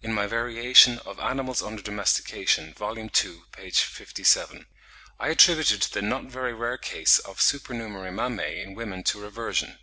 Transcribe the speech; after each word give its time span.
In 0.00 0.14
my 0.14 0.26
'Variation 0.26 1.00
of 1.00 1.20
Animals 1.20 1.60
under 1.62 1.82
Domestication' 1.82 2.72
(vol. 2.72 2.96
ii. 2.98 3.08
p. 3.12 3.70
57), 3.70 4.66
I 5.18 5.28
attributed 5.28 5.82
the 5.82 6.00
not 6.00 6.24
very 6.24 6.54
rare 6.54 6.78
cases 6.78 7.18
of 7.26 7.42
supernumerary 7.42 8.10
mammae 8.10 8.62
in 8.62 8.72
women 8.74 9.02
to 9.02 9.20
reversion. 9.20 9.78